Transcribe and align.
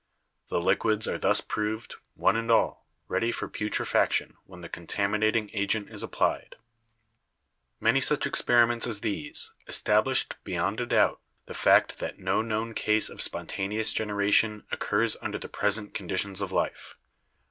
The 0.47 0.59
liquids 0.59 1.07
are 1.07 1.19
thus 1.19 1.41
proved, 1.41 1.93
one 2.15 2.35
and 2.35 2.49
all, 2.49 2.87
ready 3.07 3.31
for 3.31 3.47
putrefaction 3.47 4.35
when 4.47 4.61
the 4.61 4.67
contaminating 4.67 5.51
agent 5.53 5.91
is 5.91 6.01
applied." 6.01 6.55
Many 7.79 8.01
such 8.01 8.25
experiments 8.25 8.87
as 8.87 9.01
these 9.01 9.51
established 9.67 10.37
beyond 10.43 10.79
a 10.81 10.87
doubt 10.87 11.21
the 11.45 11.53
fact 11.53 11.99
that 11.99 12.17
no 12.17 12.41
known 12.41 12.73
case 12.73 13.09
of 13.09 13.21
spontaneous 13.21 13.93
genera 13.93 14.31
tion 14.31 14.63
occurs 14.71 15.17
under 15.21 15.37
the 15.37 15.47
present 15.47 15.93
conditions 15.93 16.41
of 16.41 16.51
life. 16.51 16.97